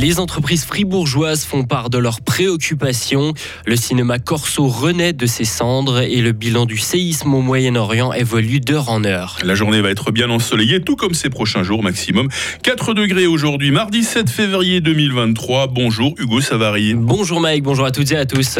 [0.00, 3.32] Les entreprises fribourgeoises font part de leurs préoccupations.
[3.66, 8.60] Le cinéma Corso renaît de ses cendres et le bilan du séisme au Moyen-Orient évolue
[8.60, 9.38] d'heure en heure.
[9.42, 12.28] La journée va être bien ensoleillée, tout comme ces prochains jours maximum.
[12.62, 15.68] 4 degrés aujourd'hui, mardi 7 février 2023.
[15.68, 16.94] Bonjour Hugo Savary.
[16.94, 18.58] Bonjour Mike, bonjour à toutes et à tous.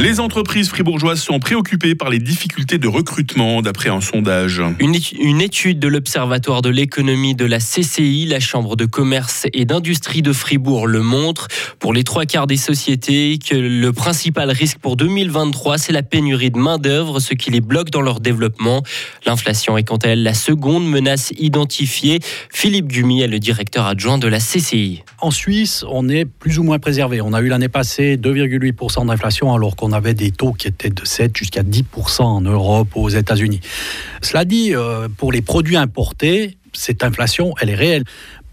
[0.00, 4.62] Les entreprises fribourgeoises sont préoccupées par les difficultés de recrutement, d'après un sondage.
[4.78, 10.22] Une, étude de l'Observatoire de l'économie de la CCI, la Chambre de commerce et d'industrie
[10.22, 11.48] de Fribourg, le montre.
[11.80, 16.50] Pour les trois quarts des sociétés, que le principal risque pour 2023, c'est la pénurie
[16.50, 18.82] de main-d'œuvre, ce qui les bloque dans leur développement.
[19.26, 22.20] L'inflation est quant à elle la seconde menace identifiée.
[22.50, 25.02] Philippe Gumi est le directeur adjoint de la CCI.
[25.18, 27.20] En Suisse, on est plus ou moins préservé.
[27.20, 31.04] On a eu l'année passée 2,8% d'inflation alors qu'on avait des taux qui étaient de
[31.04, 33.60] 7 jusqu'à 10% en Europe, aux États-Unis.
[34.22, 38.04] Cela dit, euh, pour les produits importés, cette inflation, elle est réelle.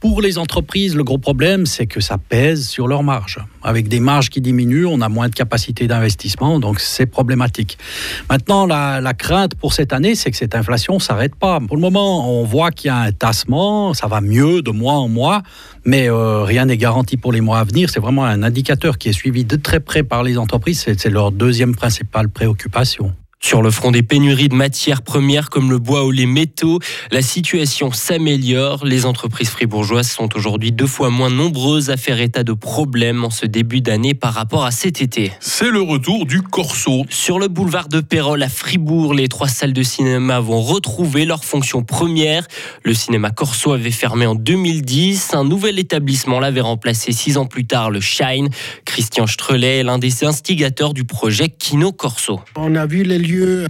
[0.08, 3.40] Pour les entreprises, le gros problème, c'est que ça pèse sur leurs marges.
[3.62, 7.78] Avec des marges qui diminuent, on a moins de capacité d'investissement, donc c'est problématique.
[8.30, 11.60] Maintenant, la, crainte pour cette année, c'est que cette inflation ne s'arrête pas.
[11.60, 14.94] Pour le moment, on voit qu'il y a un tassement, ça va mieux de mois
[14.94, 15.44] en mois,
[15.84, 17.90] mais euh, rien n'est garanti pour les mois à venir.
[17.90, 20.86] C'est vraiment un indicateur qui est suivi de très près par les entreprises.
[20.98, 23.14] C'est leur deuxième principale préoccupation.
[23.40, 26.80] Sur le front des pénuries de matières premières comme le bois ou les métaux,
[27.12, 28.84] la situation s'améliore.
[28.84, 33.30] Les entreprises fribourgeoises sont aujourd'hui deux fois moins nombreuses à faire état de problèmes en
[33.30, 35.32] ce début d'année par rapport à cet été.
[35.40, 37.06] C'est le retour du Corso.
[37.10, 41.46] Sur le boulevard de Pérol à Fribourg, les trois salles de cinéma vont retrouver leur
[41.46, 42.48] fonction première.
[42.84, 45.36] Le cinéma Corso avait fermé en 2010.
[45.36, 48.50] Un nouvel établissement l'avait remplacé six ans plus tard, le Shine.
[48.84, 52.42] Christian Strelet est l'un des instigateurs du projet Kino Corso.
[52.56, 53.27] On a vu les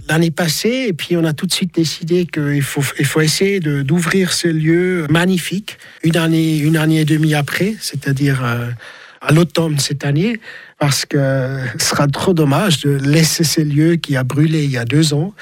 [0.08, 4.48] l'année passée et puis on a tout de suite décidé qu'il faut, essayer d'ouvrir ce
[4.48, 8.70] lieu magnifique une année, une année et demie après, c'est-à-dire euh,
[9.20, 10.40] à l'automne cette année,
[10.78, 14.78] parce que ce sera trop dommage de laisser ce lieu qui a brûlé il y
[14.78, 15.34] a deux ans,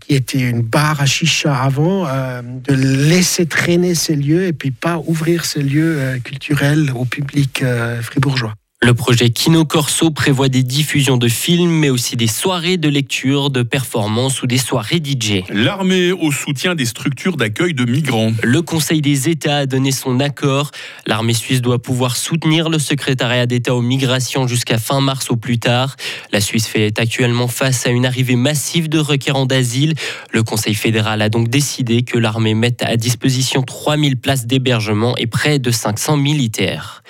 [0.00, 4.70] qui était une bar à chicha avant, euh, de laisser traîner ces lieux et puis
[4.70, 7.64] pas ouvrir ce lieu euh, culturel au public
[8.02, 8.54] fribourgeois.
[8.84, 13.50] Le projet Kino Corso prévoit des diffusions de films, mais aussi des soirées de lecture,
[13.50, 15.44] de performances ou des soirées DJ.
[15.50, 18.32] L'armée au soutien des structures d'accueil de migrants.
[18.42, 20.72] Le Conseil des États a donné son accord.
[21.06, 25.60] L'armée suisse doit pouvoir soutenir le secrétariat d'État aux migrations jusqu'à fin mars au plus
[25.60, 25.94] tard.
[26.32, 29.94] La Suisse fait actuellement face à une arrivée massive de requérants d'asile.
[30.32, 35.28] Le Conseil fédéral a donc décidé que l'armée mette à disposition 3000 places d'hébergement et
[35.28, 37.04] près de 500 militaires.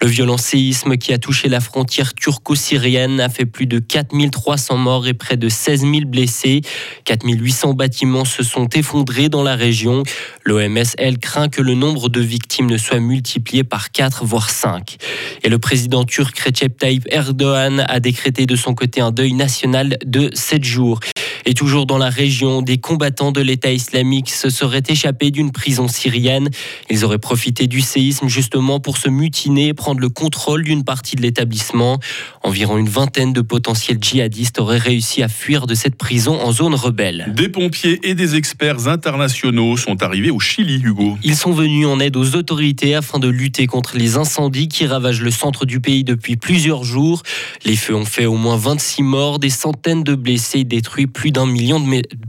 [0.00, 5.06] Le violent séisme qui a touché la frontière turco-syrienne a fait plus de 4300 morts
[5.06, 6.60] et près de 16 000 blessés.
[7.04, 10.02] 4800 bâtiments se sont effondrés dans la région.
[10.44, 14.96] L'OMS, elle, craint que le nombre de victimes ne soit multiplié par 4 voire 5.
[15.42, 19.98] Et le président turc Recep Tayyip Erdogan a décrété de son côté un deuil national
[20.04, 21.00] de 7 jours.
[21.48, 25.86] Et toujours dans la région, des combattants de l'État islamique se seraient échappés d'une prison
[25.86, 26.50] syrienne.
[26.90, 31.14] Ils auraient profité du séisme justement pour se mutiner et prendre le contrôle d'une partie
[31.14, 32.00] de l'établissement.
[32.42, 36.74] Environ une vingtaine de potentiels djihadistes auraient réussi à fuir de cette prison en zone
[36.74, 37.32] rebelle.
[37.36, 41.16] Des pompiers et des experts internationaux sont arrivés au Chili, Hugo.
[41.22, 45.22] Ils sont venus en aide aux autorités afin de lutter contre les incendies qui ravagent
[45.22, 47.22] le centre du pays depuis plusieurs jours.
[47.64, 51.30] Les feux ont fait au moins 26 morts, des centaines de blessés et détruit plus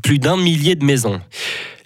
[0.03, 1.22] plus d'un millier de maisons.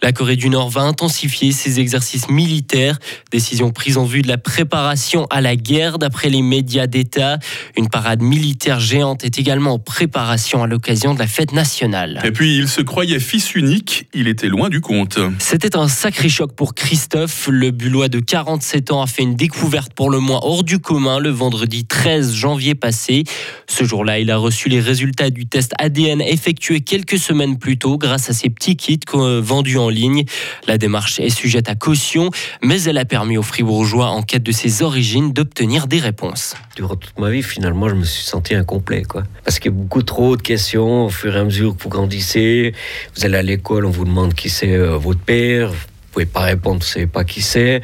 [0.04, 2.98] La Corée du Nord va intensifier ses exercices militaires,
[3.32, 7.38] décision prise en vue de la préparation à la guerre d'après les médias d'État.
[7.78, 12.20] Une parade militaire géante est également en préparation à l'occasion de la fête nationale.
[12.24, 15.20] Et puis il se croyait fils unique, il était loin du compte.
[15.38, 17.48] C'était un sacré choc pour Christophe.
[17.52, 21.20] Le Bulois de 47 ans a fait une découverte pour le moins hors du commun
[21.20, 23.24] le vendredi 13 janvier passé.
[23.68, 28.00] Ce jour-là, il a reçu les résultats du test ADN effectué quelques semaines plus tôt
[28.00, 30.26] grâce à ses petits kits vendus en ligne.
[30.68, 32.30] La démarche est sujette à caution,
[32.62, 36.56] mais elle a permis aux Fribourgeois en quête de ses origines d'obtenir des réponses.
[36.76, 39.24] Durant toute ma vie, finalement, je me suis senti incomplet, quoi.
[39.44, 41.90] Parce qu'il y a beaucoup trop de questions au fur et à mesure que vous
[41.90, 42.74] grandissez.
[43.16, 45.72] Vous allez à l'école, on vous demande qui c'est euh, votre père.
[45.72, 45.78] Vous
[46.12, 47.82] pouvez pas répondre, vous savez pas qui c'est.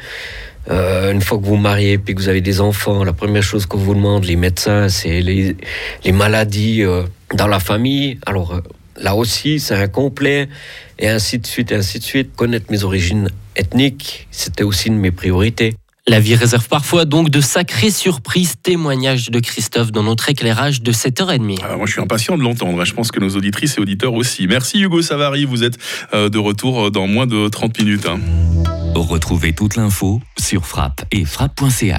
[0.70, 3.64] Euh, une fois que vous mariez puis que vous avez des enfants, la première chose
[3.64, 5.56] qu'on vous demande, les médecins, c'est les,
[6.12, 7.04] maladies euh,
[7.34, 8.18] dans la famille.
[8.26, 8.60] Alors,
[9.00, 10.48] là aussi, c'est incomplet,
[10.98, 12.34] et ainsi de suite, et ainsi de suite.
[12.36, 15.74] Connaître mes origines ethniques, c'était aussi une de mes priorités.
[16.06, 18.54] La vie réserve parfois donc de sacrées surprises.
[18.62, 21.58] Témoignage de Christophe dans notre éclairage de 7h30.
[21.62, 22.82] Ah, moi, je suis impatient de l'entendre.
[22.84, 24.46] Je pense que nos auditrices et auditeurs aussi.
[24.46, 25.44] Merci Hugo Savary.
[25.44, 25.76] Vous êtes
[26.14, 28.06] euh, de retour dans moins de 30 minutes.
[28.06, 28.18] hein.
[28.94, 31.94] Retrouvez toute l'info sur frappe et frappe.ch.